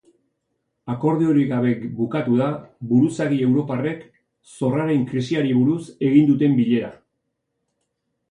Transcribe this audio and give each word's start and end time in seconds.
Akordiorik 0.91 1.49
gabe 1.49 1.73
bukatu 1.97 2.37
da 2.39 2.47
buruzagi 2.93 3.37
europarrek 3.49 4.01
zorraren 4.57 5.03
krisiari 5.11 5.53
buruz 5.59 5.79
egin 6.09 6.31
duten 6.31 6.57
bilera. 6.61 6.89